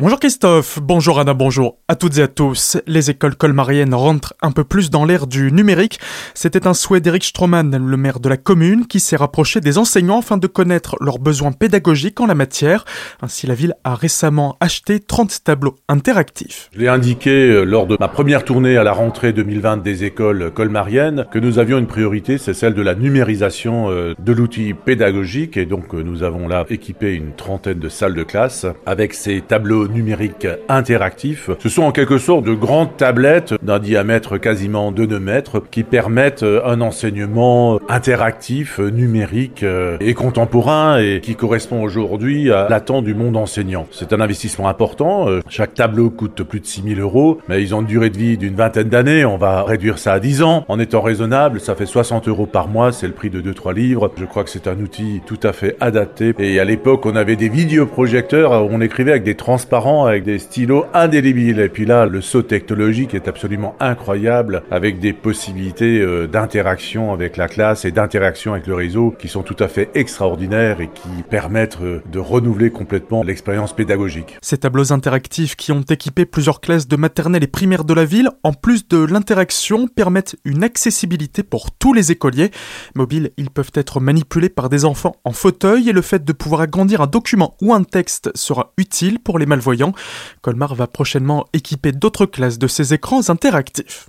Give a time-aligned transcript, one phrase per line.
[0.00, 2.76] Bonjour Christophe, bonjour Anna, bonjour à toutes et à tous.
[2.86, 5.98] Les écoles colmariennes rentrent un peu plus dans l'ère du numérique.
[6.34, 10.20] C'était un souhait d'Eric Stroman, le maire de la commune, qui s'est rapproché des enseignants
[10.20, 12.84] afin de connaître leurs besoins pédagogiques en la matière.
[13.22, 16.70] Ainsi, la ville a récemment acheté 30 tableaux interactifs.
[16.74, 20.52] Je l'ai indiqué euh, lors de ma première tournée à la rentrée 2020 des écoles
[20.54, 25.56] colmariennes que nous avions une priorité, c'est celle de la numérisation euh, de l'outil pédagogique
[25.56, 29.40] et donc euh, nous avons là équipé une trentaine de salles de classe avec ces
[29.40, 31.50] tableaux numérique interactif.
[31.58, 35.82] Ce sont en quelque sorte de grandes tablettes d'un diamètre quasiment de 2 mètres qui
[35.82, 42.68] permettent euh, un enseignement interactif, euh, numérique euh, et contemporain et qui correspond aujourd'hui à
[42.68, 43.86] l'attente du monde enseignant.
[43.90, 45.26] C'est un investissement important.
[45.48, 48.54] Chaque tableau coûte plus de 6000 euros, mais ils ont une durée de vie d'une
[48.54, 49.24] vingtaine d'années.
[49.24, 50.64] On va réduire ça à 10 ans.
[50.68, 52.92] En étant raisonnable, ça fait 60 euros par mois.
[52.92, 54.10] C'est le prix de 2-3 livres.
[54.16, 56.34] Je crois que c'est un outil tout à fait adapté.
[56.38, 58.52] Et à l'époque, on avait des vidéoprojecteurs.
[58.52, 61.60] On écrivait avec des transparents avec des stylos indélébiles.
[61.60, 67.36] Et puis là, le saut technologique est absolument incroyable avec des possibilités euh, d'interaction avec
[67.36, 71.22] la classe et d'interaction avec le réseau qui sont tout à fait extraordinaires et qui
[71.30, 74.36] permettent euh, de renouveler complètement l'expérience pédagogique.
[74.42, 78.30] Ces tableaux interactifs qui ont équipé plusieurs classes de maternelle et primaire de la ville,
[78.42, 82.50] en plus de l'interaction, permettent une accessibilité pour tous les écoliers.
[82.94, 86.62] Mobiles, ils peuvent être manipulés par des enfants en fauteuil et le fait de pouvoir
[86.62, 89.92] agrandir un document ou un texte sera utile pour les malvoyants
[90.40, 94.08] Colmar va prochainement équiper d'autres classes de ces écrans interactifs.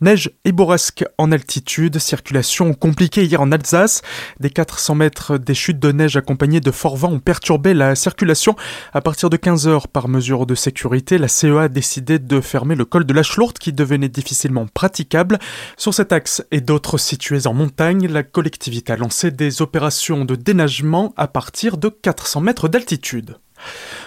[0.00, 4.02] Neige et bourrasque en altitude, circulation compliquée hier en Alsace.
[4.38, 8.54] Des 400 mètres, des chutes de neige accompagnées de forts vents ont perturbé la circulation.
[8.92, 12.74] À partir de 15 heures, par mesure de sécurité, la CEA a décidé de fermer
[12.74, 15.38] le col de la Schlourde qui devenait difficilement praticable.
[15.76, 20.36] Sur cet axe et d'autres situés en montagne, la collectivité a lancé des opérations de
[20.36, 23.38] déneigement à partir de 400 mètres d'altitude.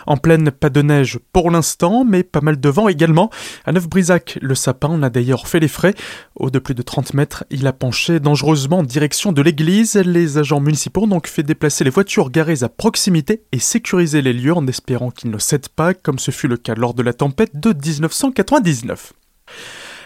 [0.08, 3.30] En pleine, pas de neige pour l'instant, mais pas mal de vent également.
[3.66, 5.94] À Neuf-Brisac, le sapin en a d'ailleurs fait les frais.
[6.36, 9.96] Au de plus de 30 mètres, il a penché dangereusement en direction de l'église.
[9.96, 14.34] Les agents municipaux ont donc fait déplacer les voitures garées à proximité et sécuriser les
[14.34, 17.14] lieux en espérant qu'ils ne cèdent pas, comme ce fut le cas lors de la
[17.14, 19.14] tempête de 1999.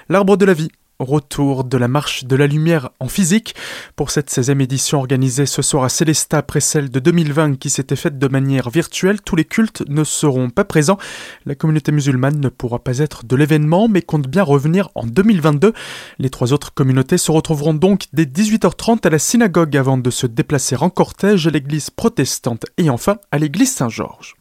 [0.10, 0.70] L'arbre de la vie
[1.00, 3.54] Retour de la marche de la lumière en physique
[3.98, 7.98] pour cette 16e édition organisée ce soir à Célestat après celle de 2020 qui s'était
[7.98, 9.22] faite de manière virtuelle.
[9.22, 10.98] Tous les cultes ne seront pas présents.
[11.46, 15.74] La communauté musulmane ne pourra pas être de l'événement mais compte bien revenir en 2022.
[16.18, 20.28] Les trois autres communautés se retrouveront donc dès 18h30 à la synagogue avant de se
[20.28, 24.36] déplacer en cortège à l'église protestante et enfin à l'église Saint-Georges.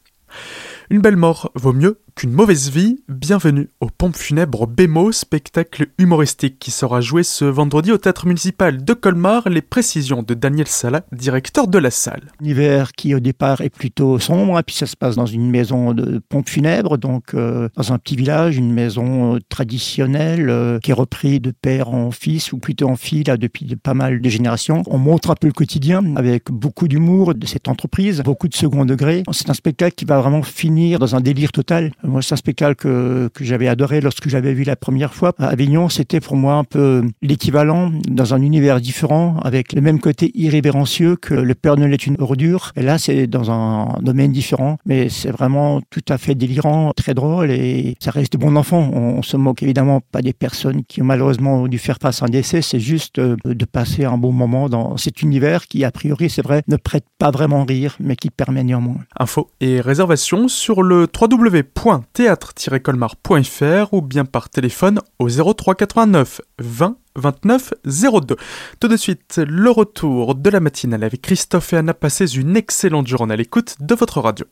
[0.90, 6.58] Une belle mort vaut mieux qu'une mauvaise vie, bienvenue au Pompe funèbre Bémo, spectacle humoristique
[6.60, 9.48] qui sera joué ce vendredi au théâtre municipal de Colmar.
[9.48, 12.30] Les précisions de Daniel Sala, directeur de la salle.
[12.40, 15.92] Un hiver qui au départ est plutôt sombre, puis ça se passe dans une maison
[15.92, 20.92] de pompe funèbre, donc euh, dans un petit village, une maison euh, traditionnelle euh, qui
[20.92, 24.28] est reprise de père en fils, ou plutôt en fille là, depuis pas mal de
[24.28, 24.84] générations.
[24.86, 28.84] On montre un peu le quotidien avec beaucoup d'humour de cette entreprise, beaucoup de second
[28.84, 29.24] degré.
[29.32, 32.76] C'est un spectacle qui va vraiment finir dans un délire total moi, c'est un spectacle
[32.76, 35.32] que, que j'avais adoré lorsque j'avais vu la première fois.
[35.38, 40.00] À Avignon, c'était pour moi un peu l'équivalent dans un univers différent, avec le même
[40.00, 42.72] côté irrévérencieux que Le Père Noël est une ordure.
[42.76, 47.14] Et là, c'est dans un domaine différent, mais c'est vraiment tout à fait délirant, très
[47.14, 48.90] drôle et ça reste bon enfant.
[48.92, 52.28] On, se moque évidemment pas des personnes qui ont malheureusement dû faire face à un
[52.28, 56.28] décès, c'est juste euh, de passer un bon moment dans cet univers qui, a priori,
[56.28, 58.98] c'est vrai, ne prête pas vraiment rire, mais qui permet néanmoins.
[59.18, 61.62] Info et réservation sur le www
[62.00, 68.36] théâtre-colmar.fr ou bien par téléphone au 03 89 20 29 02.
[68.80, 71.94] Tout de suite, le retour de la matinale avec Christophe et Anna.
[71.94, 74.46] Passez une excellente journée à l'écoute de votre radio.